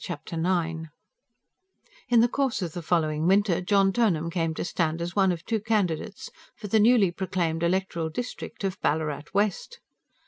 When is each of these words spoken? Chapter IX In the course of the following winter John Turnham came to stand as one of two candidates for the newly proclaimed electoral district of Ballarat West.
Chapter 0.03 0.35
IX 0.35 0.89
In 2.09 2.21
the 2.21 2.27
course 2.27 2.63
of 2.63 2.73
the 2.73 2.81
following 2.81 3.27
winter 3.27 3.61
John 3.61 3.93
Turnham 3.93 4.31
came 4.31 4.55
to 4.55 4.65
stand 4.65 4.99
as 4.99 5.15
one 5.15 5.31
of 5.31 5.45
two 5.45 5.59
candidates 5.59 6.31
for 6.55 6.65
the 6.67 6.79
newly 6.79 7.11
proclaimed 7.11 7.61
electoral 7.61 8.09
district 8.09 8.63
of 8.63 8.81
Ballarat 8.81 9.25
West. 9.35 9.79